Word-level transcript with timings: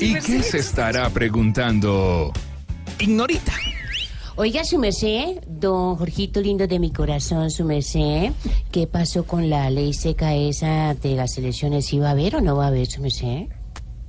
¿Y 0.00 0.14
qué 0.14 0.42
se 0.42 0.58
estará 0.58 1.08
preguntando? 1.10 2.32
Ignorita. 2.98 3.52
Oiga, 4.36 4.62
su 4.62 4.78
merced, 4.78 5.40
don 5.48 5.96
Jorgito 5.96 6.40
lindo 6.40 6.68
de 6.68 6.78
mi 6.78 6.92
corazón, 6.92 7.50
su 7.50 7.64
merced, 7.64 8.30
¿qué 8.70 8.86
pasó 8.86 9.24
con 9.24 9.50
la 9.50 9.68
ley 9.68 9.92
seca 9.92 10.34
esa 10.34 10.94
de 10.94 11.16
las 11.16 11.36
elecciones? 11.38 11.86
¿Sí 11.86 11.98
va 11.98 12.08
a 12.08 12.12
haber 12.12 12.36
o 12.36 12.40
no 12.40 12.56
va 12.56 12.66
a 12.66 12.68
haber, 12.68 12.86
su 12.86 13.00
merced? 13.00 13.46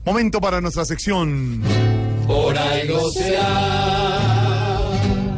Momento 0.06 0.40
para 0.40 0.62
nuestra 0.62 0.86
sección. 0.86 1.64
Por 2.28 2.56
algo 2.56 3.10
será. 3.10 4.20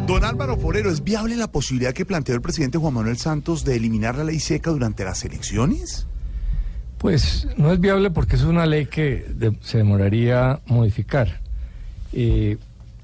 Don 0.05 0.25
Álvaro 0.25 0.57
Forero, 0.57 0.91
¿es 0.91 1.01
viable 1.01 1.37
la 1.37 1.49
posibilidad 1.49 1.93
que 1.93 2.05
planteó 2.05 2.35
el 2.35 2.41
presidente 2.41 2.77
Juan 2.77 2.93
Manuel 2.93 3.17
Santos 3.17 3.63
de 3.63 3.77
eliminar 3.77 4.17
la 4.17 4.25
ley 4.25 4.41
seca 4.41 4.71
durante 4.71 5.05
las 5.05 5.23
elecciones? 5.23 6.07
Pues 7.01 7.47
no 7.57 7.73
es 7.73 7.79
viable 7.79 8.11
porque 8.11 8.35
es 8.35 8.43
una 8.43 8.67
ley 8.67 8.85
que 8.85 9.25
se 9.61 9.79
demoraría 9.79 10.59
modificar. 10.67 11.39
Eh, 12.13 12.57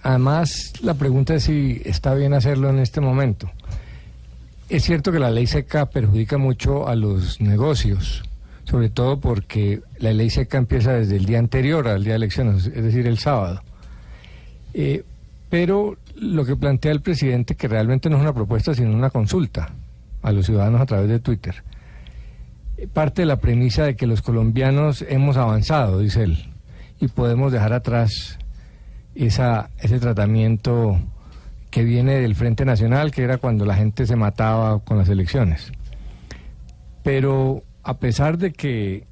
además, 0.04 0.74
la 0.84 0.94
pregunta 0.94 1.34
es 1.34 1.46
si 1.46 1.82
está 1.84 2.14
bien 2.14 2.36
hacerlo 2.36 2.70
en 2.70 2.78
este 2.78 3.02
momento. 3.02 3.50
Es 4.70 4.84
cierto 4.84 5.12
que 5.12 5.18
la 5.18 5.32
ley 5.32 5.48
seca 5.48 5.88
perjudica 5.88 6.38
mucho 6.38 6.88
a 6.88 6.96
los 6.96 7.42
negocios, 7.42 8.22
sobre 8.66 8.90
todo 8.90 9.20
porque 9.20 9.82
la 9.98 10.14
ley 10.14 10.30
seca 10.30 10.60
empieza 10.60 10.94
desde 10.94 11.16
el 11.16 11.26
día 11.26 11.40
anterior 11.40 11.88
al 11.88 12.04
día 12.04 12.14
de 12.14 12.18
elecciones, 12.18 12.68
es 12.68 12.84
decir, 12.84 13.08
el 13.08 13.18
sábado. 13.18 13.64
Eh, 14.76 15.06
pero 15.50 15.98
lo 16.16 16.46
que 16.46 16.56
plantea 16.56 16.92
el 16.92 17.02
presidente, 17.02 17.56
que 17.56 17.68
realmente 17.68 18.12
no 18.12 18.18
es 18.18 18.22
una 18.22 18.34
propuesta, 18.34 18.76
sino 18.76 18.94
una 18.94 19.10
consulta 19.10 19.74
a 20.22 20.32
los 20.32 20.46
ciudadanos 20.46 20.82
a 20.82 20.86
través 20.86 21.10
de 21.10 21.18
Twitter, 21.18 21.64
parte 22.94 23.24
de 23.24 23.26
la 23.26 23.38
premisa 23.38 23.84
de 23.84 23.96
que 23.96 24.08
los 24.08 24.22
colombianos 24.22 25.04
hemos 25.08 25.38
avanzado, 25.38 26.00
dice 26.00 26.24
él, 26.24 26.54
y 27.00 27.08
podemos 27.08 27.52
dejar 27.52 27.74
atrás 27.74 28.38
esa, 29.16 29.70
ese 29.80 30.00
tratamiento 30.00 31.00
que 31.72 31.84
viene 31.84 32.16
del 32.16 32.36
Frente 32.36 32.66
Nacional, 32.66 33.12
que 33.12 33.24
era 33.24 33.38
cuando 33.38 33.66
la 33.66 33.76
gente 33.76 34.06
se 34.06 34.16
mataba 34.16 34.80
con 34.80 34.98
las 34.98 35.10
elecciones. 35.10 35.72
Pero 37.04 37.64
a 37.84 37.98
pesar 37.98 38.38
de 38.38 38.52
que 38.52 39.06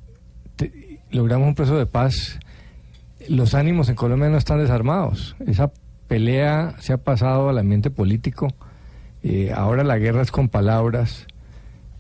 logramos 1.11 1.47
un 1.47 1.55
proceso 1.55 1.77
de 1.77 1.85
paz, 1.85 2.39
los 3.27 3.53
ánimos 3.55 3.89
en 3.89 3.95
Colombia 3.95 4.29
no 4.29 4.37
están 4.37 4.59
desarmados. 4.59 5.35
Esa 5.47 5.71
pelea 6.07 6.75
se 6.79 6.93
ha 6.93 6.97
pasado 6.97 7.49
al 7.49 7.57
ambiente 7.57 7.89
político. 7.89 8.47
eh, 9.23 9.51
ahora 9.55 9.83
la 9.83 9.97
guerra 9.97 10.21
es 10.21 10.31
con 10.31 10.49
palabras. 10.49 11.25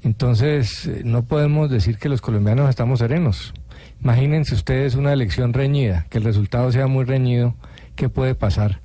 Entonces, 0.05 0.85
eh, 0.85 1.01
no 1.03 1.23
podemos 1.23 1.67
decir 1.71 1.97
que 1.97 2.09
los 2.09 2.21
colombianos 2.21 2.69
estamos 2.69 2.99
serenos. 2.99 3.55
Imagínense 4.03 4.53
ustedes 4.53 4.93
una 4.93 5.11
elección 5.11 5.51
reñida, 5.51 6.05
que 6.11 6.19
el 6.19 6.23
resultado 6.23 6.71
sea 6.71 6.85
muy 6.85 7.05
reñido, 7.05 7.55
¿qué 7.95 8.07
puede 8.07 8.35
pasar 8.35 8.81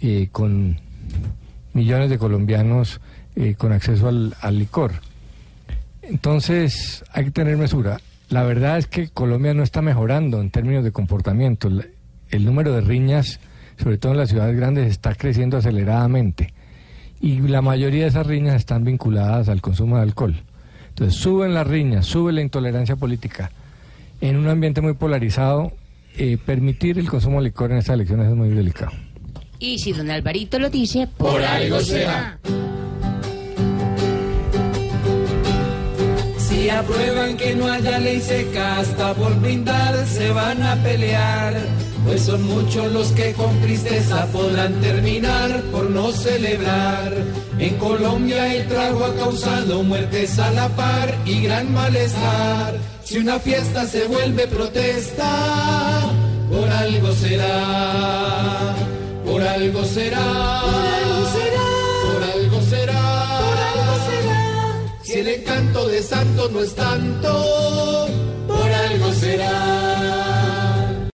eh, 0.00 0.28
con 0.32 0.80
millones 1.74 2.10
de 2.10 2.18
colombianos 2.18 3.00
eh, 3.36 3.54
con 3.54 3.70
acceso 3.70 4.08
al, 4.08 4.34
al 4.40 4.58
licor? 4.58 4.94
Entonces, 6.02 7.04
hay 7.12 7.26
que 7.26 7.30
tener 7.30 7.56
mesura. 7.56 8.00
La 8.28 8.42
verdad 8.42 8.78
es 8.78 8.88
que 8.88 9.10
Colombia 9.10 9.54
no 9.54 9.62
está 9.62 9.80
mejorando 9.80 10.40
en 10.40 10.50
términos 10.50 10.82
de 10.82 10.90
comportamiento. 10.90 11.68
El, 11.68 11.92
el 12.30 12.44
número 12.44 12.72
de 12.72 12.80
riñas, 12.80 13.38
sobre 13.80 13.96
todo 13.96 14.10
en 14.10 14.18
las 14.18 14.30
ciudades 14.30 14.56
grandes, 14.56 14.90
está 14.90 15.14
creciendo 15.14 15.56
aceleradamente. 15.56 16.52
Y 17.20 17.42
la 17.42 17.62
mayoría 17.62 18.02
de 18.02 18.08
esas 18.08 18.26
riñas 18.26 18.56
están 18.56 18.82
vinculadas 18.82 19.48
al 19.48 19.60
consumo 19.60 19.96
de 19.96 20.02
alcohol. 20.02 20.42
Entonces, 20.98 21.20
suben 21.20 21.54
las 21.54 21.64
riñas, 21.64 22.06
sube 22.06 22.32
la 22.32 22.40
intolerancia 22.40 22.96
política. 22.96 23.52
En 24.20 24.36
un 24.36 24.48
ambiente 24.48 24.80
muy 24.80 24.94
polarizado, 24.94 25.70
eh, 26.16 26.38
permitir 26.44 26.98
el 26.98 27.08
consumo 27.08 27.38
de 27.38 27.44
licor 27.44 27.70
en 27.70 27.78
estas 27.78 27.94
elecciones 27.94 28.28
es 28.28 28.34
muy 28.34 28.48
delicado. 28.48 28.90
Y 29.60 29.78
si 29.78 29.92
don 29.92 30.10
Alvarito 30.10 30.58
lo 30.58 30.70
dice, 30.70 31.06
Por 31.16 31.40
algo 31.40 31.78
será. 31.78 32.40
Si 36.36 36.68
aprueban 36.68 37.36
que 37.36 37.54
no 37.54 37.68
haya 37.68 38.00
ley 38.00 38.18
seca, 38.18 38.80
hasta 38.80 39.14
por 39.14 39.40
brindar 39.40 40.04
se 40.04 40.32
van 40.32 40.60
a 40.64 40.74
pelear. 40.82 41.54
Pues 42.04 42.22
son 42.22 42.42
muchos 42.42 42.92
los 42.92 43.12
que 43.12 43.34
con 43.34 43.56
tristeza 43.60 44.26
podrán 44.32 44.72
terminar 44.80 45.62
por 45.70 45.90
no 45.90 46.10
celebrar. 46.10 47.12
En 47.58 47.76
Colombia 47.76 48.54
el 48.54 48.68
trago 48.68 49.04
ha 49.04 49.14
causado 49.16 49.82
muertes 49.82 50.38
a 50.38 50.50
la 50.52 50.68
par 50.68 51.12
y 51.24 51.42
gran 51.42 51.72
malestar. 51.72 52.76
Si 53.02 53.18
una 53.18 53.40
fiesta 53.40 53.84
se 53.84 54.04
vuelve 54.04 54.46
protesta, 54.46 56.08
por 56.50 56.68
algo 56.68 57.12
será. 57.12 58.76
Por 59.24 59.42
algo 59.42 59.84
será. 59.84 60.62
Por 60.62 60.84
algo 60.84 61.26
será. 61.34 61.68
Por 62.04 62.22
algo 62.22 62.62
será. 62.62 63.02
Por 63.44 63.58
algo 63.70 63.94
será. 64.08 65.02
Si 65.02 65.12
el 65.14 65.28
encanto 65.28 65.88
de 65.88 66.02
santo 66.02 66.48
no 66.50 66.60
es 66.60 66.74
tanto, 66.76 68.08
por 68.46 68.70
algo 68.70 69.12
será. 69.14 69.97